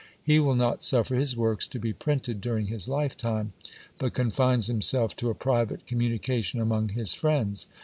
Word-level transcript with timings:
He 0.23 0.39
will 0.39 0.55
not 0.55 0.81
suffer 0.83 1.13
his 1.15 1.37
works 1.37 1.67
to 1.67 1.77
be 1.77 1.93
printed 1.93 2.41
during 2.41 2.65
his 2.65 2.87
life 2.89 3.15
time; 3.15 3.53
but 3.99 4.13
confines 4.15 4.65
himself 4.65 5.15
to 5.17 5.29
a 5.29 5.35
private 5.35 5.85
communication 5.85 6.59
among 6.59 6.89
his 6.89 7.13
friends. 7.13 7.67